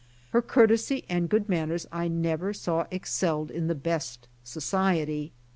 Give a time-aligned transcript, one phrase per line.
[0.31, 5.31] Her courtesy and good manners I never saw excelled in the best society.